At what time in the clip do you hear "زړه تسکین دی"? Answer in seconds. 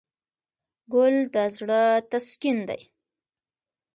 1.57-2.81